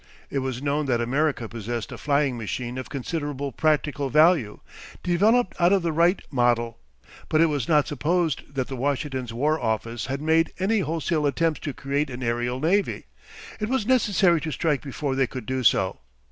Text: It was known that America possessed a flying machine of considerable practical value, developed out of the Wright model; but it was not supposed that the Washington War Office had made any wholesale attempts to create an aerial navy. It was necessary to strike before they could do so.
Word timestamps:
It 0.31 0.39
was 0.39 0.63
known 0.63 0.87
that 0.87 0.99
America 0.99 1.47
possessed 1.47 1.91
a 1.91 1.97
flying 1.99 2.35
machine 2.35 2.79
of 2.79 2.89
considerable 2.89 3.51
practical 3.51 4.09
value, 4.09 4.59
developed 5.03 5.53
out 5.61 5.71
of 5.71 5.83
the 5.83 5.91
Wright 5.91 6.23
model; 6.31 6.79
but 7.29 7.39
it 7.39 7.45
was 7.45 7.67
not 7.67 7.85
supposed 7.85 8.55
that 8.55 8.67
the 8.67 8.75
Washington 8.75 9.27
War 9.37 9.59
Office 9.59 10.07
had 10.07 10.19
made 10.19 10.53
any 10.57 10.79
wholesale 10.79 11.27
attempts 11.27 11.59
to 11.59 11.73
create 11.75 12.09
an 12.09 12.23
aerial 12.23 12.59
navy. 12.59 13.05
It 13.59 13.69
was 13.69 13.85
necessary 13.85 14.41
to 14.41 14.51
strike 14.51 14.81
before 14.81 15.13
they 15.13 15.27
could 15.27 15.45
do 15.45 15.61
so. 15.63 15.99